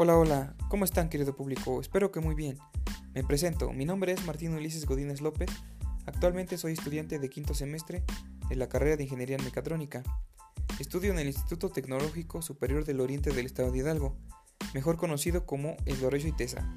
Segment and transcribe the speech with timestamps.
[0.00, 1.80] Hola, hola, ¿cómo están querido público?
[1.80, 2.56] Espero que muy bien.
[3.14, 5.50] Me presento, mi nombre es Martín Ulises Godínez López,
[6.06, 8.04] actualmente soy estudiante de quinto semestre
[8.48, 10.04] de la carrera de Ingeniería en Mecatrónica.
[10.78, 14.16] Estudio en el Instituto Tecnológico Superior del Oriente del Estado de Hidalgo,
[14.72, 16.72] mejor conocido como El y Tesa.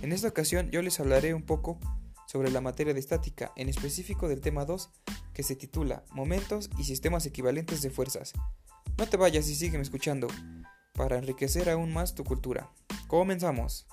[0.00, 1.80] En esta ocasión yo les hablaré un poco
[2.28, 4.88] sobre la materia de estática, en específico del tema 2,
[5.34, 8.32] que se titula Momentos y sistemas equivalentes de fuerzas.
[8.98, 10.28] No te vayas y sígueme escuchando
[10.92, 12.70] para enriquecer aún más tu cultura.
[13.06, 13.86] Comenzamos.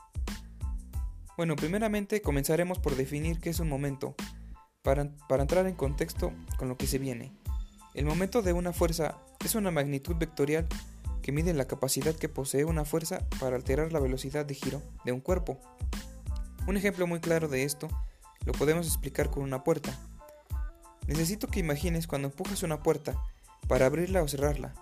[1.38, 4.16] Bueno, primeramente comenzaremos por definir qué es un momento,
[4.82, 7.32] para, para, entrar en contexto con lo que se viene.
[7.94, 10.68] El momento de una fuerza es una magnitud vectorial
[11.22, 15.12] que mide la capacidad que posee una fuerza para alterar la velocidad de giro de
[15.12, 15.60] un cuerpo.
[16.68, 17.88] Un ejemplo muy claro de esto
[18.46, 19.98] lo podemos explicar con una puerta.
[21.08, 23.22] Necesito que imagines cuando empujas una puerta
[23.68, 24.74] para abrirla o cerrarla.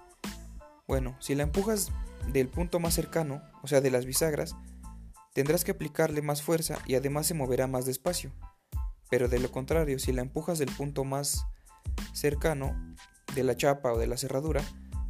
[0.87, 1.91] Bueno, si la empujas
[2.31, 4.55] del punto más cercano, o sea de las bisagras,
[5.33, 8.31] tendrás que aplicarle más fuerza y además se moverá más despacio.
[9.09, 11.45] Pero de lo contrario, si la empujas del punto más
[12.13, 12.75] cercano,
[13.35, 14.61] de la chapa o de la cerradura,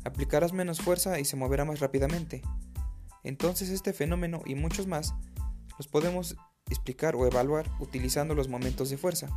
[0.04, 2.42] aplicarás menos fuerza y se moverá más rápidamente.
[3.24, 5.14] Entonces este fenómeno y muchos más
[5.78, 6.38] los podemos
[6.70, 9.30] explicar o evaluar utilizando los momentos de fuerza.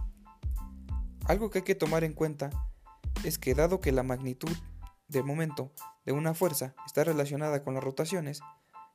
[1.26, 2.50] Algo que hay que tomar en cuenta
[3.24, 4.50] es que dado que la magnitud
[5.10, 5.72] del momento
[6.04, 8.40] de una fuerza está relacionada con las rotaciones,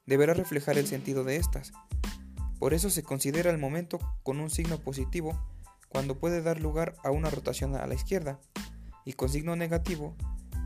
[0.05, 1.73] deberá reflejar el sentido de estas.
[2.59, 5.39] Por eso se considera el momento con un signo positivo
[5.89, 8.39] cuando puede dar lugar a una rotación a la izquierda
[9.03, 10.15] y con signo negativo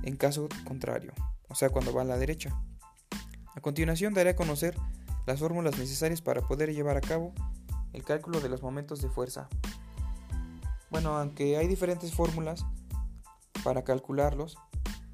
[0.04, 1.14] en caso contrario,
[1.48, 2.62] o sea cuando va a la derecha.
[3.56, 4.78] A continuación daré a conocer
[5.26, 7.34] las fórmulas necesarias para poder llevar a cabo
[7.94, 9.50] el cálculo de los momentos de fuerza.
[10.90, 12.66] Bueno, aunque hay diferentes fórmulas
[13.64, 14.58] para calcularlos,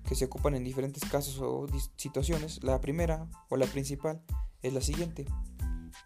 [0.06, 1.68] que se ocupan en diferentes casos o
[1.98, 4.22] situaciones, la primera o la principal
[4.62, 5.26] es la siguiente,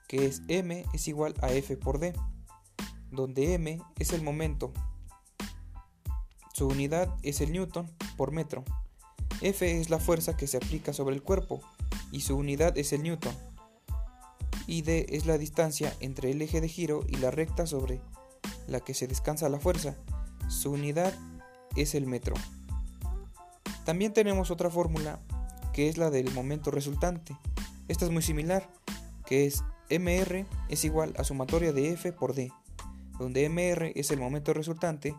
[0.07, 2.13] que es m es igual a f por d,
[3.11, 4.73] donde m es el momento,
[6.53, 8.63] su unidad es el newton por metro,
[9.41, 11.61] f es la fuerza que se aplica sobre el cuerpo
[12.11, 13.35] y su unidad es el newton,
[14.65, 18.01] y d es la distancia entre el eje de giro y la recta sobre
[18.67, 19.95] la que se descansa la fuerza,
[20.47, 21.13] su unidad
[21.75, 22.35] es el metro.
[23.89, 25.19] También tenemos otra fórmula
[25.73, 27.35] que es la del momento resultante.
[27.87, 28.69] Esta es muy similar,
[29.25, 32.53] que es mr es igual a sumatoria de f por d,
[33.17, 35.15] donde mr es el momento resultante,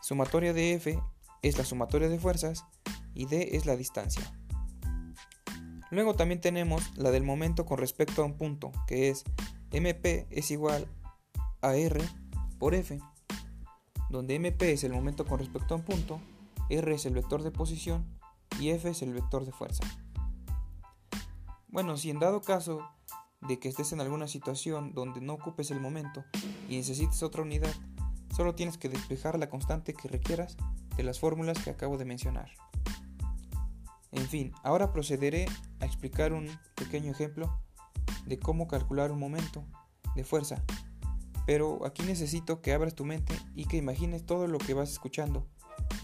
[0.00, 0.98] sumatoria de f
[1.42, 2.64] es la sumatoria de fuerzas
[3.12, 4.22] y d es la distancia.
[5.90, 9.22] Luego también tenemos la del momento con respecto a un punto, que es
[9.70, 10.88] mp es igual
[11.60, 12.00] a r
[12.58, 12.98] por f,
[14.08, 16.22] donde mp es el momento con respecto a un punto
[16.70, 18.06] R es el vector de posición
[18.60, 19.84] y F es el vector de fuerza.
[21.68, 22.88] Bueno, si en dado caso
[23.40, 26.24] de que estés en alguna situación donde no ocupes el momento
[26.68, 27.74] y necesites otra unidad,
[28.34, 30.56] solo tienes que despejar la constante que requieras
[30.96, 32.50] de las fórmulas que acabo de mencionar.
[34.12, 35.46] En fin, ahora procederé
[35.80, 37.60] a explicar un pequeño ejemplo
[38.26, 39.64] de cómo calcular un momento
[40.14, 40.62] de fuerza,
[41.46, 45.48] pero aquí necesito que abras tu mente y que imagines todo lo que vas escuchando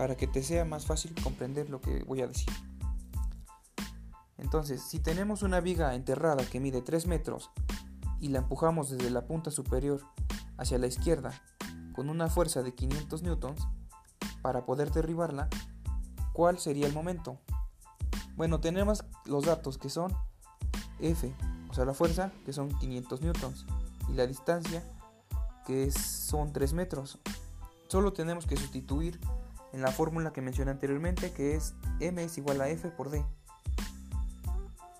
[0.01, 2.49] para que te sea más fácil comprender lo que voy a decir.
[4.39, 7.51] Entonces, si tenemos una viga enterrada que mide 3 metros
[8.19, 10.01] y la empujamos desde la punta superior
[10.57, 11.39] hacia la izquierda
[11.93, 13.69] con una fuerza de 500 newtons
[14.41, 15.51] para poder derribarla,
[16.33, 17.39] ¿cuál sería el momento?
[18.37, 20.17] Bueno, tenemos los datos que son
[20.99, 21.31] F,
[21.69, 23.67] o sea, la fuerza, que son 500 newtons,
[24.09, 24.83] y la distancia,
[25.67, 27.19] que son 3 metros.
[27.89, 29.21] Solo tenemos que sustituir
[29.73, 33.25] en la fórmula que mencioné anteriormente, que es m es igual a f por d.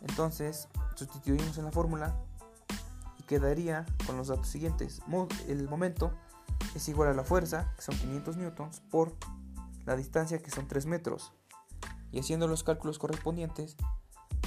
[0.01, 2.17] Entonces, sustituimos en la fórmula
[3.19, 5.03] y quedaría con los datos siguientes.
[5.49, 6.13] El momento
[6.75, 9.15] es igual a la fuerza, que son 500 newtons, por
[9.85, 11.33] la distancia, que son 3 metros.
[12.13, 13.77] Y haciendo los cálculos correspondientes,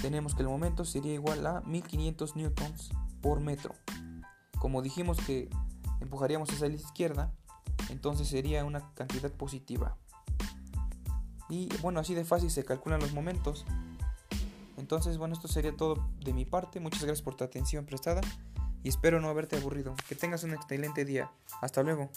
[0.02, 2.92] tenemos que el momento sería igual a 1500 newtons
[3.22, 3.74] por metro.
[4.60, 5.50] Como dijimos que
[6.02, 7.32] empujaríamos hacia la izquierda,
[7.90, 9.98] entonces sería una cantidad positiva.
[11.54, 13.64] Y bueno, así de fácil se calculan los momentos.
[14.76, 16.80] Entonces, bueno, esto sería todo de mi parte.
[16.80, 18.22] Muchas gracias por tu atención prestada
[18.82, 19.94] y espero no haberte aburrido.
[20.10, 21.30] Que tengas un excelente día.
[21.62, 22.10] Hasta luego.